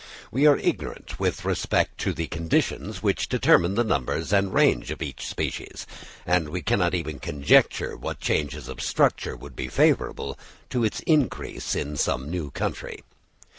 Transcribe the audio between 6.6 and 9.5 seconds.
cannot even conjecture what changes of structure